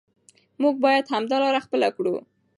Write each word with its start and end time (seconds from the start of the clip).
موږ 0.61 0.75
باید 0.85 1.05
همدا 1.13 1.37
لاره 1.43 1.59
خپله 1.65 1.87
کړو. 1.95 2.15